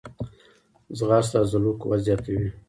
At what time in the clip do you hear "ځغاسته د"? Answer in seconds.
0.97-1.43